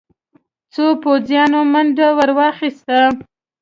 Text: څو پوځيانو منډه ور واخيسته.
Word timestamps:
څو 0.73 0.85
پوځيانو 1.03 1.59
منډه 1.71 2.07
ور 2.17 2.29
واخيسته. 2.37 2.97